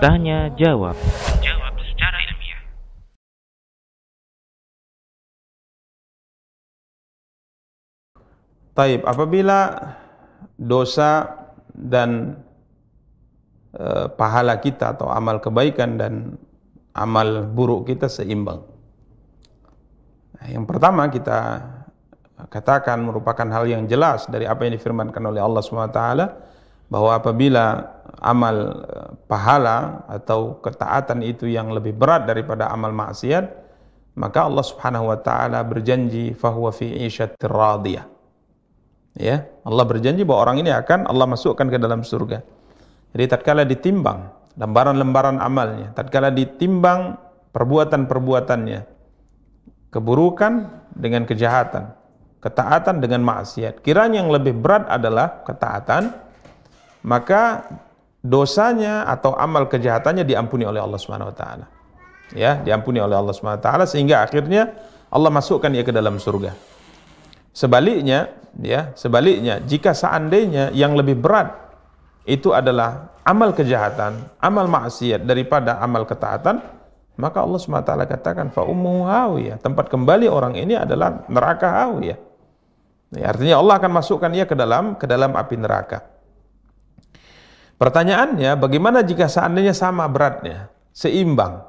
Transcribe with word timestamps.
Tanya 0.00 0.48
jawab. 0.56 0.96
Jawab 1.44 1.74
secara 1.84 2.18
ilmiah. 2.24 2.62
Taib, 8.72 9.04
apabila 9.04 9.60
dosa 10.56 11.28
dan 11.76 12.40
eh, 13.76 14.08
pahala 14.08 14.56
kita 14.56 14.96
atau 14.96 15.12
amal 15.12 15.38
kebaikan 15.44 16.00
dan 16.00 16.40
amal 16.96 17.44
buruk 17.44 17.92
kita 17.92 18.08
seimbang. 18.08 18.64
Nah, 20.40 20.46
yang 20.48 20.64
pertama 20.64 21.12
kita 21.12 21.60
katakan 22.50 22.98
merupakan 23.02 23.46
hal 23.50 23.68
yang 23.68 23.86
jelas 23.86 24.26
dari 24.26 24.48
apa 24.48 24.66
yang 24.66 24.74
difirmankan 24.74 25.22
oleh 25.22 25.38
Allah 25.38 25.62
SWT 25.62 26.00
bahwa 26.92 27.10
apabila 27.16 27.64
amal 28.20 28.56
eh, 28.84 29.10
pahala 29.30 30.04
atau 30.10 30.58
ketaatan 30.60 31.22
itu 31.24 31.48
yang 31.48 31.70
lebih 31.70 31.94
berat 31.94 32.26
daripada 32.26 32.68
amal 32.68 32.90
maksiat 32.90 33.44
maka 34.18 34.44
Allah 34.44 34.64
Subhanahu 34.64 35.08
wa 35.08 35.18
taala 35.20 35.64
berjanji 35.64 36.36
fahuwa 36.36 36.68
fi 36.74 36.84
'isyatir 36.84 37.52
ya 39.16 39.36
Allah 39.64 39.84
berjanji 39.88 40.24
bahwa 40.24 40.40
orang 40.50 40.56
ini 40.60 40.70
akan 40.72 41.08
Allah 41.08 41.28
masukkan 41.28 41.68
ke 41.68 41.76
dalam 41.80 42.04
surga. 42.04 42.44
Jadi 43.12 43.24
tatkala 43.28 43.64
ditimbang 43.68 44.42
lembaran-lembaran 44.56 45.40
amalnya 45.40 45.96
tatkala 45.96 46.28
ditimbang 46.28 47.16
perbuatan-perbuatannya 47.56 48.80
keburukan 49.92 50.52
dengan 50.92 51.24
kejahatan 51.24 51.92
ketaatan 52.42 52.98
dengan 52.98 53.22
maksiat 53.22 53.80
kiranya 53.80 54.20
yang 54.20 54.34
lebih 54.34 54.58
berat 54.58 54.90
adalah 54.90 55.46
ketaatan 55.46 56.12
maka 57.06 57.64
dosanya 58.22 59.06
atau 59.06 59.34
amal 59.38 59.66
kejahatannya 59.70 60.26
diampuni 60.26 60.66
oleh 60.66 60.82
Allah 60.82 60.98
Subhanahu 60.98 61.30
wa 61.30 61.36
taala 61.36 61.66
ya 62.34 62.58
diampuni 62.60 62.98
oleh 62.98 63.14
Allah 63.14 63.32
Subhanahu 63.32 63.62
wa 63.62 63.64
taala 63.64 63.84
sehingga 63.86 64.26
akhirnya 64.26 64.74
Allah 65.12 65.30
masukkan 65.30 65.70
ia 65.70 65.86
ke 65.86 65.94
dalam 65.94 66.18
surga 66.18 66.72
Sebaliknya, 67.52 68.32
ya, 68.64 68.96
sebaliknya 68.96 69.60
jika 69.60 69.92
seandainya 69.92 70.72
yang 70.72 70.96
lebih 70.96 71.20
berat 71.20 71.52
itu 72.24 72.48
adalah 72.56 73.12
amal 73.28 73.52
kejahatan, 73.52 74.24
amal 74.40 74.64
maksiat 74.72 75.28
daripada 75.28 75.76
amal 75.84 76.08
ketaatan, 76.08 76.64
maka 77.20 77.44
Allah 77.44 77.60
SWT 77.60 77.92
katakan 78.08 78.48
fa 78.48 78.64
ummuhu 78.64 79.04
hawiyah. 79.04 79.60
Tempat 79.60 79.92
kembali 79.92 80.32
orang 80.32 80.56
ini 80.56 80.80
adalah 80.80 81.28
neraka 81.28 81.84
hawiyah. 81.84 82.16
Ya, 83.12 83.28
artinya 83.28 83.60
Allah 83.60 83.76
akan 83.76 83.92
masukkan 83.92 84.32
ia 84.32 84.48
ke 84.48 84.56
dalam 84.56 84.96
ke 84.96 85.04
dalam 85.04 85.36
api 85.36 85.60
neraka. 85.60 86.08
Pertanyaannya, 87.76 88.56
bagaimana 88.56 89.04
jika 89.04 89.28
seandainya 89.28 89.76
sama 89.76 90.08
beratnya, 90.08 90.72
seimbang? 90.96 91.66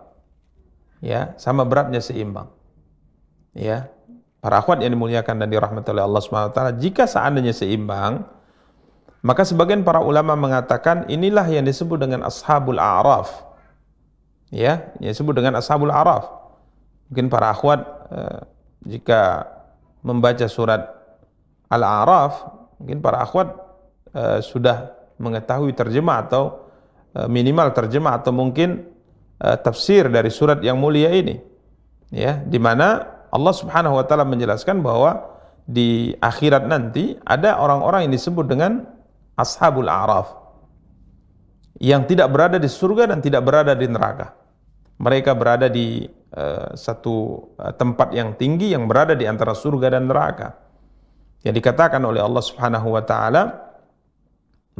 Ya, 1.03 1.35
sama 1.35 1.67
beratnya 1.67 1.99
seimbang. 1.99 2.47
Ya, 3.51 3.91
para 4.39 4.63
akhwat 4.63 4.85
yang 4.85 4.95
dimuliakan 4.95 5.41
dan 5.41 5.47
dirahmati 5.51 5.89
oleh 5.91 6.05
Allah 6.05 6.21
SWT, 6.23 6.59
jika 6.79 7.03
seandainya 7.09 7.51
seimbang, 7.51 8.23
maka 9.19 9.43
sebagian 9.43 9.83
para 9.83 9.99
ulama 9.99 10.37
mengatakan 10.39 11.11
inilah 11.11 11.43
yang 11.49 11.67
disebut 11.67 11.99
dengan 11.99 12.23
ashabul 12.23 12.79
a'raf. 12.79 13.51
Ya, 14.53 14.95
yang 15.03 15.11
disebut 15.11 15.33
dengan 15.35 15.59
ashabul 15.59 15.91
a'raf. 15.91 16.29
Mungkin 17.11 17.27
para 17.27 17.51
akhwat 17.51 17.83
eh, 18.15 18.39
jika 18.95 19.49
membaca 20.05 20.45
surat 20.45 21.02
Al-A'raf, 21.73 22.33
mungkin 22.77 23.01
para 23.01 23.25
akhwat 23.25 23.49
eh, 24.13 24.39
sudah 24.45 24.93
mengetahui 25.17 25.73
terjemah 25.73 26.29
atau 26.29 26.69
eh, 27.17 27.25
minimal 27.25 27.73
terjemah 27.73 28.21
atau 28.21 28.29
mungkin 28.29 28.85
eh, 29.41 29.57
tafsir 29.57 30.07
dari 30.13 30.29
surat 30.29 30.61
yang 30.61 30.77
mulia 30.77 31.09
ini. 31.09 31.41
Ya, 32.13 32.37
di 32.37 32.61
mana 32.61 33.09
Allah 33.33 33.53
Subhanahu 33.57 33.97
wa 33.97 34.05
taala 34.05 34.21
menjelaskan 34.21 34.85
bahwa 34.85 35.33
di 35.65 36.13
akhirat 36.21 36.69
nanti 36.69 37.17
ada 37.25 37.57
orang-orang 37.57 38.05
yang 38.05 38.13
disebut 38.13 38.45
dengan 38.45 38.85
ashabul 39.33 39.89
a'raf 39.89 40.43
yang 41.81 42.05
tidak 42.05 42.29
berada 42.29 42.61
di 42.61 42.69
surga 42.69 43.09
dan 43.09 43.19
tidak 43.19 43.41
berada 43.41 43.73
di 43.73 43.89
neraka. 43.89 44.37
Mereka 45.01 45.33
berada 45.33 45.67
di 45.67 46.05
uh, 46.37 46.77
satu 46.77 47.49
uh, 47.57 47.73
tempat 47.73 48.13
yang 48.13 48.37
tinggi 48.37 48.71
yang 48.71 48.85
berada 48.85 49.17
di 49.17 49.25
antara 49.25 49.57
surga 49.57 49.97
dan 49.97 50.05
neraka. 50.05 50.62
Yang 51.43 51.59
dikatakan 51.59 51.99
oleh 52.03 52.23
Allah 52.23 52.43
Subhanahu 52.43 52.95
wa 52.95 53.03
taala 53.03 53.43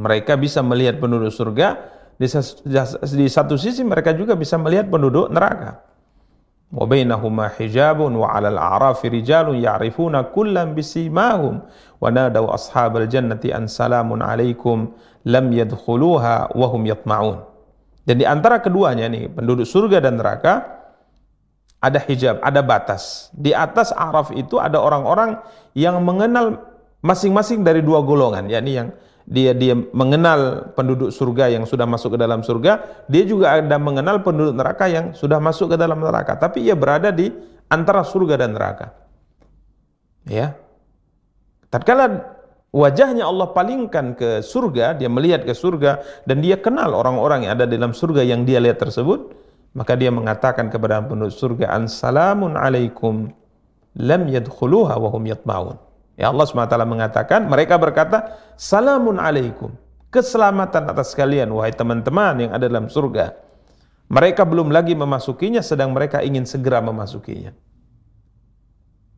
mereka 0.00 0.34
bisa 0.34 0.64
melihat 0.64 0.98
penduduk 0.98 1.30
surga 1.30 1.78
di, 2.16 2.26
di 3.14 3.26
satu 3.28 3.54
sisi 3.54 3.84
mereka 3.86 4.16
juga 4.16 4.34
bisa 4.34 4.56
melihat 4.58 4.88
penduduk 4.88 5.30
neraka. 5.30 5.84
Wa 6.74 6.88
bainahuma 6.88 7.52
hijabun 7.54 8.18
wa 8.18 8.34
'alal 8.34 8.58
a'rafi 8.58 9.06
rijalun 9.06 9.62
ya'rifuna 9.62 10.34
kullam 10.34 10.74
bisimahum 10.74 11.62
wa 12.02 12.08
nadaw 12.10 12.50
ashabal 12.50 13.06
jannati 13.06 13.54
an 13.54 13.70
salamun 13.70 14.24
'alaikum 14.24 14.90
lam 15.22 15.46
yadkhuluha 15.54 16.50
wa 16.50 16.66
hum 16.72 16.82
yatma'un. 16.88 17.44
Dan 18.04 18.20
di 18.20 18.26
antara 18.26 18.60
keduanya 18.60 19.08
nih, 19.08 19.32
penduduk 19.32 19.64
surga 19.64 20.02
dan 20.02 20.20
neraka 20.20 20.83
ada 21.84 22.00
hijab, 22.00 22.40
ada 22.40 22.64
batas. 22.64 23.28
Di 23.36 23.52
atas 23.52 23.92
araf 23.92 24.32
itu 24.32 24.56
ada 24.56 24.80
orang-orang 24.80 25.36
yang 25.76 26.00
mengenal 26.00 26.64
masing-masing 27.04 27.60
dari 27.60 27.84
dua 27.84 28.00
golongan, 28.00 28.48
yakni 28.48 28.80
yang 28.80 28.88
dia 29.28 29.52
dia 29.52 29.76
mengenal 29.76 30.72
penduduk 30.72 31.12
surga 31.12 31.52
yang 31.52 31.68
sudah 31.68 31.84
masuk 31.84 32.16
ke 32.16 32.18
dalam 32.20 32.40
surga, 32.40 33.04
dia 33.04 33.24
juga 33.28 33.60
ada 33.60 33.76
mengenal 33.76 34.24
penduduk 34.24 34.56
neraka 34.56 34.88
yang 34.88 35.12
sudah 35.12 35.36
masuk 35.36 35.72
ke 35.72 35.76
dalam 35.76 36.00
neraka, 36.00 36.40
tapi 36.40 36.64
ia 36.64 36.72
berada 36.72 37.12
di 37.12 37.28
antara 37.68 38.00
surga 38.00 38.40
dan 38.40 38.56
neraka. 38.56 38.96
Ya. 40.24 40.56
Tatkala 41.68 42.36
wajahnya 42.72 43.28
Allah 43.28 43.52
palingkan 43.52 44.16
ke 44.16 44.40
surga, 44.40 44.96
dia 44.96 45.12
melihat 45.12 45.44
ke 45.44 45.52
surga 45.52 46.00
dan 46.24 46.40
dia 46.40 46.56
kenal 46.56 46.96
orang-orang 46.96 47.44
yang 47.44 47.60
ada 47.60 47.68
dalam 47.68 47.92
surga 47.92 48.24
yang 48.24 48.48
dia 48.48 48.60
lihat 48.60 48.80
tersebut, 48.80 49.43
maka 49.74 49.98
dia 49.98 50.08
mengatakan 50.14 50.70
kepada 50.70 51.02
penduduk 51.02 51.34
surga, 51.34 51.74
"Assalamun 51.74 52.54
alaikum 52.54 53.34
lam 53.98 54.22
yadkhuluha 54.30 54.94
wa 54.96 55.08
hum 55.10 55.26
yatma'un." 55.26 55.76
Ya 56.14 56.30
Allah 56.30 56.46
SWT 56.46 56.78
mengatakan, 56.86 57.50
mereka 57.50 57.74
berkata, 57.74 58.38
Salamun 58.54 59.18
alaikum. 59.18 59.74
Keselamatan 60.14 60.86
atas 60.86 61.10
kalian, 61.10 61.50
wahai 61.50 61.74
teman-teman 61.74 62.38
yang 62.38 62.50
ada 62.54 62.70
dalam 62.70 62.86
surga. 62.86 63.34
Mereka 64.06 64.46
belum 64.46 64.70
lagi 64.70 64.94
memasukinya, 64.94 65.58
sedang 65.58 65.90
mereka 65.90 66.22
ingin 66.22 66.46
segera 66.46 66.78
memasukinya. 66.78 67.50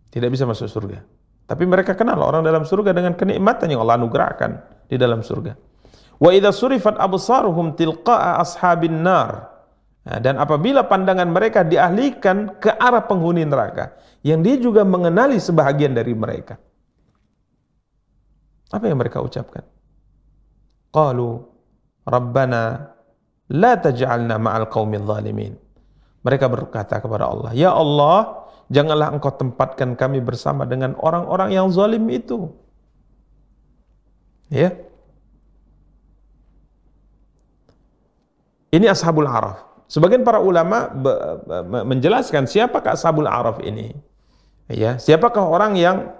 Tidak 0.08 0.30
bisa 0.32 0.48
masuk 0.48 0.72
surga. 0.72 1.04
Tapi 1.44 1.68
mereka 1.68 1.92
kenal 1.92 2.16
orang 2.24 2.40
dalam 2.40 2.64
surga 2.64 2.96
dengan 2.96 3.12
kenikmatan 3.12 3.68
yang 3.68 3.84
Allah 3.84 4.00
anugerahkan 4.00 4.50
di 4.88 4.96
dalam 4.96 5.20
surga. 5.20 5.52
Wa 6.16 6.32
idza 6.32 6.48
surifat 6.48 6.96
absaruhum 6.96 7.76
tilqa'a 7.76 8.40
ashabin 8.40 9.04
nar. 9.04 9.52
Nah, 10.06 10.22
dan 10.22 10.38
apabila 10.38 10.86
pandangan 10.86 11.26
mereka 11.26 11.66
dialihkan 11.66 12.62
ke 12.62 12.70
arah 12.70 13.02
penghuni 13.10 13.42
neraka, 13.42 13.98
yang 14.22 14.38
dia 14.38 14.54
juga 14.54 14.86
mengenali 14.86 15.42
sebahagian 15.42 15.98
dari 15.98 16.14
mereka. 16.14 16.62
Apa 18.70 18.86
yang 18.86 19.02
mereka 19.02 19.18
ucapkan? 19.18 19.66
Qalu 20.94 21.42
Rabbana 22.06 22.94
la 23.50 23.72
taj'alna 23.82 24.38
ma'al 24.38 24.70
qaumil 24.70 25.02
zalimin. 25.02 25.58
Mereka 26.22 26.46
berkata 26.46 27.02
kepada 27.02 27.26
Allah, 27.26 27.50
"Ya 27.58 27.74
Allah, 27.74 28.46
janganlah 28.70 29.10
Engkau 29.10 29.34
tempatkan 29.34 29.98
kami 29.98 30.22
bersama 30.22 30.70
dengan 30.70 30.94
orang-orang 31.02 31.50
yang 31.50 31.66
zalim 31.74 32.06
itu." 32.14 32.54
Ya. 34.54 34.70
Ini 38.70 38.86
Ashabul 38.86 39.26
Araf. 39.26 39.65
Sebagian 39.86 40.26
para 40.26 40.42
ulama 40.42 40.90
menjelaskan 41.86 42.50
siapakah 42.50 42.98
Ashabul 42.98 43.30
Araf 43.30 43.62
ini. 43.62 43.94
Ya, 44.66 44.98
siapakah 44.98 45.46
orang 45.46 45.78
yang 45.78 46.10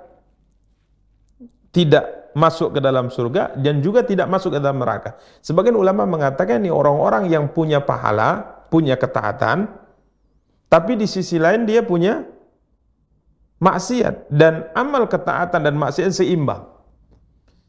tidak 1.74 2.30
masuk 2.36 2.76
ke 2.76 2.80
dalam 2.84 3.08
surga 3.08 3.56
dan 3.58 3.82
juga 3.82 4.06
tidak 4.06 4.28
masuk 4.28 4.54
ke 4.54 4.58
dalam 4.62 4.78
neraka. 4.78 5.18
Sebagian 5.42 5.74
ulama 5.74 6.06
mengatakan 6.06 6.62
ini 6.62 6.70
orang-orang 6.70 7.26
yang 7.32 7.50
punya 7.50 7.82
pahala, 7.82 8.62
punya 8.70 8.94
ketaatan, 8.94 9.66
tapi 10.68 10.94
di 10.94 11.08
sisi 11.08 11.40
lain 11.40 11.64
dia 11.64 11.80
punya 11.80 12.22
maksiat 13.56 14.28
dan 14.28 14.68
amal 14.76 15.08
ketaatan 15.08 15.64
dan 15.64 15.74
maksiat 15.74 16.12
seimbang. 16.12 16.68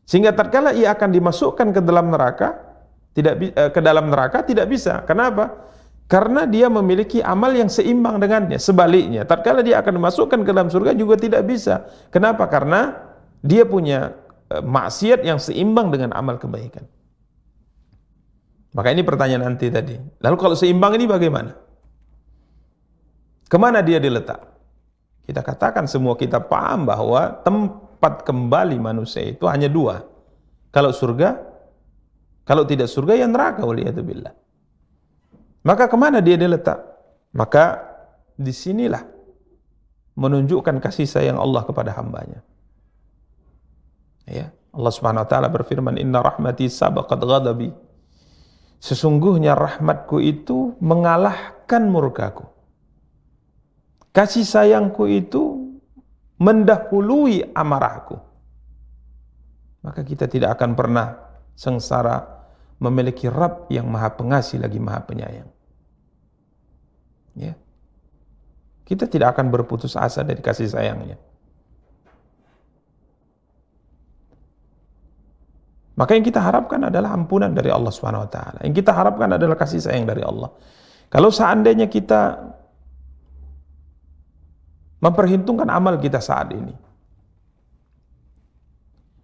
Sehingga 0.07 0.35
tatkala 0.35 0.75
ia 0.75 0.91
akan 0.95 1.09
dimasukkan 1.15 1.67
ke 1.71 1.81
dalam 1.83 2.11
neraka, 2.11 2.59
tidak 3.15 3.33
eh, 3.39 3.71
ke 3.71 3.79
dalam 3.79 4.11
neraka 4.11 4.43
tidak 4.43 4.67
bisa. 4.67 5.03
Kenapa? 5.07 5.67
Karena 6.07 6.47
dia 6.47 6.71
memiliki 6.71 7.19
amal 7.19 7.51
yang 7.51 7.67
seimbang 7.67 8.15
dengannya. 8.15 8.55
Sebaliknya, 8.55 9.27
tatkala 9.27 9.59
dia 9.59 9.83
akan 9.83 9.99
dimasukkan 9.99 10.39
ke 10.47 10.51
dalam 10.55 10.71
surga 10.71 10.95
juga 10.95 11.19
tidak 11.19 11.43
bisa. 11.43 11.83
Kenapa? 12.15 12.47
Karena 12.47 12.95
dia 13.43 13.67
punya 13.67 14.15
eh, 14.47 14.63
maksiat 14.63 15.27
yang 15.27 15.35
seimbang 15.35 15.91
dengan 15.91 16.15
amal 16.15 16.39
kebaikan. 16.39 16.87
Maka 18.71 18.87
ini 18.95 19.03
pertanyaan 19.03 19.51
nanti 19.51 19.67
tadi. 19.67 19.99
Lalu 20.23 20.35
kalau 20.39 20.55
seimbang 20.55 20.95
ini 20.95 21.11
bagaimana? 21.11 21.51
Ke 23.51 23.59
mana 23.59 23.83
dia 23.83 23.99
diletak? 23.99 24.43
Kita 25.27 25.43
katakan 25.43 25.91
semua 25.91 26.15
kita 26.15 26.39
paham 26.39 26.87
bahwa 26.87 27.35
tempat 27.43 28.23
kembali 28.23 28.79
manusia 28.79 29.27
itu 29.27 29.43
hanya 29.43 29.67
dua. 29.67 30.07
Kalau 30.71 30.95
surga, 30.95 31.35
kalau 32.47 32.63
tidak 32.63 32.87
surga 32.87 33.19
ya 33.19 33.27
neraka 33.27 33.67
waliyatubillah. 33.67 34.46
Maka 35.65 35.89
ke 35.89 35.97
mana 35.97 36.21
dia 36.21 36.37
diletak? 36.37 36.79
Maka 37.33 37.81
di 38.37 38.53
sinilah 38.53 39.03
menunjukkan 40.17 40.81
kasih 40.81 41.05
sayang 41.05 41.37
Allah 41.37 41.61
kepada 41.65 41.93
hambanya. 41.93 42.41
Ya, 44.27 44.51
Allah 44.73 44.91
Subhanahu 44.93 45.23
wa 45.25 45.29
taala 45.29 45.47
berfirman, 45.49 45.95
"Inna 45.97 46.21
rahmati 46.21 46.67
sabaqat 46.67 47.21
ghadabi." 47.21 47.71
Sesungguhnya 48.77 49.57
rahmatku 49.57 50.21
itu 50.21 50.77
mengalahkan 50.77 51.89
murkaku. 51.89 52.45
Kasih 54.13 54.45
sayangku 54.45 55.09
itu 55.09 55.73
mendahului 56.37 57.53
amarahku. 57.57 58.21
Maka 59.81 60.05
kita 60.05 60.29
tidak 60.29 60.57
akan 60.57 60.77
pernah 60.77 61.17
sengsara 61.57 62.36
memiliki 62.77 63.25
Rabb 63.25 63.69
yang 63.73 63.89
maha 63.89 64.13
pengasih 64.13 64.61
lagi 64.61 64.77
maha 64.77 65.01
penyayang. 65.01 65.49
Ya. 67.37 67.53
Kita 68.85 69.09
tidak 69.09 69.37
akan 69.37 69.49
berputus 69.49 69.97
asa 69.97 70.21
dari 70.21 70.39
kasih 70.39 70.69
sayangnya. 70.69 71.17
Maka 75.97 76.13
yang 76.13 76.21
kita 76.21 76.37
harapkan 76.37 76.77
adalah 76.85 77.17
ampunan 77.17 77.49
dari 77.49 77.73
Allah 77.73 77.89
Subhanahu 77.89 78.29
wa 78.29 78.29
taala. 78.29 78.61
Yang 78.61 78.85
kita 78.85 78.93
harapkan 78.93 79.33
adalah 79.33 79.57
kasih 79.57 79.81
sayang 79.81 80.05
dari 80.05 80.21
Allah. 80.21 80.53
Kalau 81.09 81.33
seandainya 81.33 81.89
kita 81.89 82.37
memperhitungkan 85.01 85.65
amal 85.73 85.97
kita 85.97 86.21
saat 86.21 86.53
ini 86.53 86.73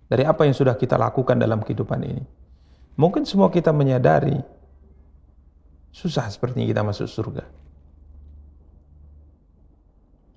dari 0.10 0.26
apa 0.26 0.46
yang 0.46 0.54
sudah 0.58 0.74
kita 0.74 0.98
lakukan 0.98 1.38
dalam 1.38 1.62
kehidupan 1.62 2.02
ini. 2.02 2.43
Mungkin 2.94 3.26
semua 3.26 3.50
kita 3.50 3.74
menyadari 3.74 4.38
susah 5.94 6.30
sepertinya 6.30 6.66
kita 6.66 6.82
masuk 6.86 7.10
surga. 7.10 7.46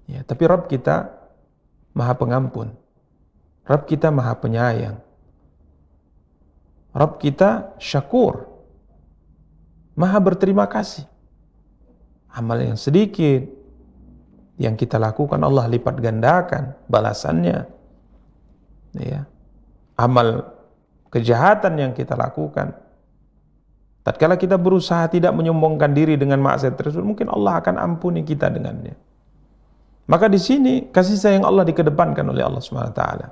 Ya, 0.06 0.22
tapi 0.22 0.46
Rabb 0.46 0.70
kita 0.70 1.12
Maha 1.92 2.14
Pengampun. 2.14 2.72
Rabb 3.66 3.88
kita 3.90 4.08
Maha 4.14 4.38
Penyayang. 4.38 4.96
Rabb 6.96 7.18
kita 7.20 7.76
syakur. 7.76 8.48
Maha 9.98 10.16
berterima 10.22 10.64
kasih. 10.70 11.04
Amal 12.32 12.60
yang 12.60 12.76
sedikit 12.76 13.48
yang 14.56 14.76
kita 14.76 14.96
lakukan 14.96 15.40
Allah 15.40 15.68
lipat 15.68 16.00
gandakan 16.00 16.76
balasannya. 16.88 17.68
Ya. 18.96 19.28
Amal 19.96 20.55
kejahatan 21.10 21.78
yang 21.78 21.92
kita 21.94 22.14
lakukan. 22.14 22.74
Tatkala 24.06 24.38
kita 24.38 24.54
berusaha 24.54 25.10
tidak 25.10 25.34
menyombongkan 25.34 25.90
diri 25.90 26.14
dengan 26.14 26.38
maksiat 26.38 26.78
tersebut 26.78 27.02
mungkin 27.02 27.26
Allah 27.26 27.58
akan 27.58 27.74
ampuni 27.74 28.22
kita 28.22 28.46
dengannya. 28.46 28.94
Maka 30.06 30.30
di 30.30 30.38
sini 30.38 30.86
kasih 30.94 31.18
sayang 31.18 31.42
Allah 31.42 31.66
dikedepankan 31.66 32.22
oleh 32.30 32.46
Allah 32.46 32.62
Subhanahu 32.62 32.94
wa 32.94 32.98
taala. 32.98 33.28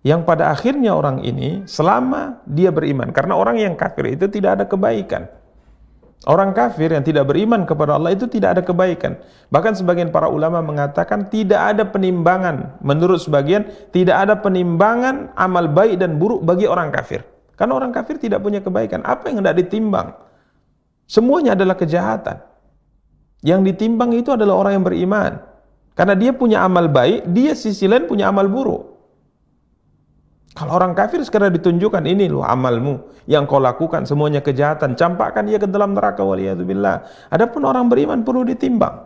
Yang 0.00 0.20
pada 0.24 0.48
akhirnya 0.48 0.96
orang 0.96 1.20
ini 1.20 1.68
selama 1.68 2.40
dia 2.48 2.72
beriman 2.72 3.12
karena 3.12 3.36
orang 3.36 3.60
yang 3.60 3.74
kafir 3.76 4.16
itu 4.16 4.24
tidak 4.30 4.62
ada 4.62 4.64
kebaikan 4.64 5.28
orang 6.24 6.56
kafir 6.56 6.96
yang 6.96 7.04
tidak 7.04 7.28
beriman 7.28 7.68
kepada 7.68 8.00
Allah 8.00 8.16
itu 8.16 8.24
tidak 8.24 8.56
ada 8.56 8.62
kebaikan. 8.64 9.20
Bahkan 9.52 9.76
sebagian 9.76 10.08
para 10.08 10.32
ulama 10.32 10.64
mengatakan 10.64 11.28
tidak 11.28 11.76
ada 11.76 11.84
penimbangan. 11.84 12.80
Menurut 12.80 13.20
sebagian 13.20 13.68
tidak 13.92 14.16
ada 14.24 14.40
penimbangan 14.40 15.36
amal 15.36 15.68
baik 15.68 16.00
dan 16.00 16.16
buruk 16.16 16.40
bagi 16.40 16.64
orang 16.64 16.88
kafir. 16.88 17.20
Karena 17.60 17.76
orang 17.76 17.92
kafir 17.92 18.16
tidak 18.16 18.40
punya 18.40 18.64
kebaikan. 18.64 19.04
Apa 19.04 19.28
yang 19.28 19.44
tidak 19.44 19.60
ditimbang? 19.60 20.16
Semuanya 21.04 21.52
adalah 21.52 21.76
kejahatan. 21.76 22.40
Yang 23.44 23.76
ditimbang 23.76 24.16
itu 24.16 24.32
adalah 24.32 24.56
orang 24.56 24.80
yang 24.80 24.84
beriman. 24.88 25.32
Karena 25.96 26.12
dia 26.12 26.32
punya 26.36 26.60
amal 26.60 26.92
baik 26.92 27.24
dia 27.32 27.56
sisi 27.56 27.88
lain 27.88 28.04
punya 28.04 28.28
amal 28.28 28.44
buruk 28.52 28.95
kalau 30.56 30.80
orang 30.80 30.96
kafir 30.96 31.20
sekarang 31.20 31.52
ditunjukkan 31.52 32.00
ini 32.08 32.32
loh 32.32 32.40
amalmu 32.40 33.12
yang 33.28 33.44
kau 33.44 33.60
lakukan 33.60 34.08
semuanya 34.08 34.40
kejahatan, 34.40 34.96
campakkan 34.96 35.44
dia 35.44 35.60
ke 35.60 35.68
dalam 35.68 35.92
neraka 35.92 36.24
waliyadzubillah. 36.24 37.28
Adapun 37.28 37.68
orang 37.68 37.92
beriman 37.92 38.24
perlu 38.24 38.40
ditimbang. 38.48 39.04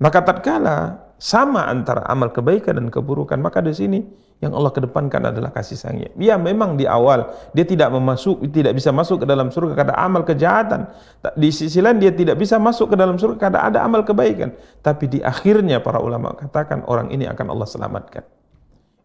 Maka 0.00 0.24
tatkala 0.24 1.04
sama 1.20 1.68
antara 1.68 2.08
amal 2.08 2.32
kebaikan 2.32 2.80
dan 2.80 2.88
keburukan, 2.88 3.36
maka 3.36 3.60
di 3.60 3.76
sini 3.76 4.00
yang 4.40 4.56
Allah 4.56 4.72
kedepankan 4.72 5.28
adalah 5.28 5.52
kasih 5.52 5.76
sayangnya. 5.76 6.08
Ya 6.16 6.40
memang 6.40 6.80
di 6.80 6.88
awal 6.88 7.28
dia 7.52 7.68
tidak 7.68 7.92
memasuk, 7.92 8.40
tidak 8.48 8.72
bisa 8.72 8.88
masuk 8.96 9.20
ke 9.20 9.26
dalam 9.28 9.52
surga 9.52 9.76
karena 9.76 9.94
amal 10.00 10.24
kejahatan. 10.24 10.88
Di 11.36 11.52
sisi 11.52 11.84
lain 11.84 12.00
dia 12.00 12.16
tidak 12.16 12.40
bisa 12.40 12.56
masuk 12.56 12.88
ke 12.88 12.96
dalam 12.96 13.20
surga 13.20 13.36
karena 13.36 13.68
ada 13.68 13.84
amal 13.84 14.00
kebaikan. 14.08 14.56
Tapi 14.80 15.04
di 15.04 15.18
akhirnya 15.20 15.84
para 15.84 16.00
ulama 16.00 16.32
katakan 16.32 16.80
orang 16.88 17.12
ini 17.12 17.28
akan 17.28 17.52
Allah 17.52 17.68
selamatkan. 17.68 18.39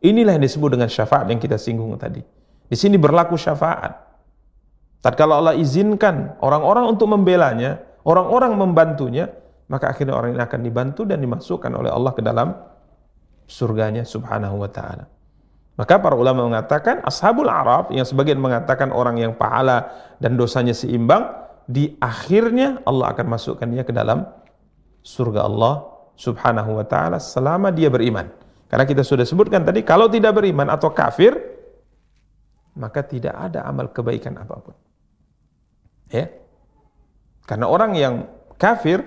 Inilah 0.06 0.38
yang 0.38 0.46
disebut 0.46 0.78
dengan 0.78 0.86
syafaat 0.86 1.26
yang 1.34 1.42
kita 1.42 1.58
singgung 1.58 1.90
tadi. 1.98 2.22
Di 2.70 2.78
sini 2.78 3.02
berlaku 3.02 3.34
syafaat. 3.34 4.06
Tatkala 5.02 5.42
Allah 5.42 5.58
izinkan 5.58 6.38
orang-orang 6.46 6.94
untuk 6.94 7.10
membelanya, 7.10 7.82
orang-orang 8.06 8.54
membantunya, 8.54 9.30
maka 9.66 9.90
akhirnya 9.90 10.14
orang 10.14 10.38
ini 10.38 10.42
akan 10.46 10.62
dibantu 10.62 11.02
dan 11.10 11.22
dimasukkan 11.22 11.72
oleh 11.74 11.90
Allah 11.90 12.12
ke 12.14 12.22
dalam 12.22 12.54
surganya 13.50 14.06
subhanahu 14.06 14.62
wa 14.62 14.70
ta'ala. 14.70 15.06
Maka 15.76 16.00
para 16.00 16.16
ulama 16.16 16.46
mengatakan 16.48 17.02
ashabul 17.04 17.50
araf 17.50 17.92
yang 17.92 18.06
sebagian 18.06 18.40
mengatakan 18.40 18.94
orang 18.94 19.20
yang 19.20 19.34
pahala 19.36 19.90
dan 20.22 20.38
dosanya 20.38 20.72
seimbang 20.72 21.28
di 21.66 21.98
akhirnya 21.98 22.80
Allah 22.86 23.12
akan 23.12 23.26
masukkan 23.26 23.68
dia 23.68 23.84
ke 23.84 23.92
dalam 23.92 24.24
surga 25.02 25.46
Allah 25.46 25.86
subhanahu 26.16 26.80
wa 26.80 26.86
ta'ala 26.86 27.18
selama 27.20 27.74
dia 27.74 27.92
beriman. 27.92 28.45
Karena 28.66 28.86
kita 28.86 29.06
sudah 29.06 29.24
sebutkan 29.24 29.62
tadi, 29.62 29.86
kalau 29.86 30.10
tidak 30.10 30.42
beriman 30.42 30.74
atau 30.74 30.90
kafir, 30.90 31.38
maka 32.76 33.06
tidak 33.06 33.34
ada 33.38 33.64
amal 33.64 33.94
kebaikan 33.94 34.36
apa 34.36 34.56
pun. 34.58 34.76
Ya. 36.10 36.34
Karena 37.46 37.70
orang 37.70 37.94
yang 37.94 38.26
kafir, 38.58 39.06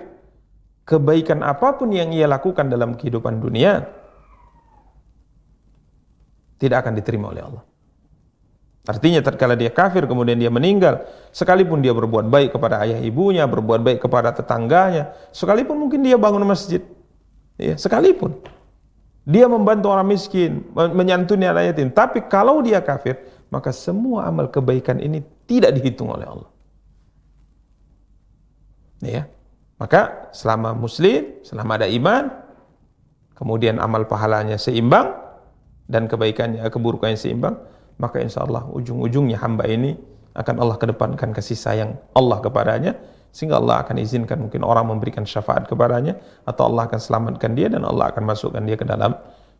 kebaikan 0.87 1.43
apa 1.43 1.75
pun 1.75 1.91
yang 1.91 2.09
ia 2.15 2.25
lakukan 2.25 2.71
dalam 2.71 2.95
kehidupan 2.95 3.43
dunia, 3.43 3.83
tidak 6.57 6.87
akan 6.87 6.93
diterima 6.95 7.35
oleh 7.35 7.43
Allah. 7.43 7.63
Artinya 8.87 9.21
tatkala 9.21 9.53
dia 9.53 9.69
kafir 9.69 10.07
kemudian 10.07 10.39
dia 10.39 10.49
meninggal, 10.49 11.03
sekalipun 11.35 11.83
dia 11.83 11.91
berbuat 11.91 12.31
baik 12.31 12.55
kepada 12.55 12.81
ayah 12.87 12.97
ibunya, 13.03 13.43
berbuat 13.45 13.83
baik 13.85 13.99
kepada 14.01 14.33
tetangganya, 14.33 15.13
sekalipun 15.35 15.77
mungkin 15.77 16.01
dia 16.01 16.15
bangun 16.15 16.41
masjid, 16.47 16.81
ya, 17.59 17.75
sekalipun 17.75 18.39
dia 19.29 19.45
membantu 19.45 19.93
orang 19.93 20.09
miskin, 20.09 20.65
menyantuni 20.73 21.45
anak 21.45 21.69
yatim. 21.69 21.93
Tapi 21.93 22.25
kalau 22.25 22.65
dia 22.65 22.81
kafir, 22.81 23.21
maka 23.53 23.69
semua 23.69 24.25
amal 24.25 24.49
kebaikan 24.49 24.97
ini 24.97 25.21
tidak 25.45 25.77
dihitung 25.77 26.09
oleh 26.09 26.25
Allah. 26.25 26.49
Ya. 29.05 29.29
Maka 29.77 30.33
selama 30.33 30.73
muslim, 30.73 31.39
selama 31.45 31.77
ada 31.77 31.85
iman, 31.85 32.33
kemudian 33.37 33.77
amal 33.77 34.09
pahalanya 34.09 34.57
seimbang 34.57 35.13
dan 35.85 36.09
kebaikannya 36.09 36.65
keburukannya 36.65 37.15
seimbang, 37.15 37.53
maka 38.01 38.19
insya 38.25 38.43
Allah 38.43 38.65
ujung-ujungnya 38.65 39.37
hamba 39.37 39.69
ini 39.69 39.93
akan 40.39 40.55
Allah 40.63 40.77
kedepankan 40.79 41.35
kasih 41.35 41.59
sayang 41.59 41.99
Allah 42.15 42.39
kepadanya 42.39 42.95
sehingga 43.29 43.59
Allah 43.59 43.83
akan 43.83 43.99
izinkan 43.99 44.39
mungkin 44.39 44.63
orang 44.63 44.87
memberikan 44.87 45.27
syafaat 45.27 45.67
kepadanya 45.67 46.17
atau 46.47 46.71
Allah 46.71 46.87
akan 46.87 46.99
selamatkan 46.99 47.53
dia 47.53 47.67
dan 47.67 47.83
Allah 47.83 48.09
akan 48.09 48.23
masukkan 48.23 48.63
dia 48.63 48.79
ke 48.79 48.87
dalam 48.87 49.13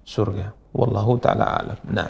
surga. 0.07 0.55
Wallahu 0.74 1.19
taala 1.21 1.45
alam. 1.59 1.77
Nah 1.86 2.09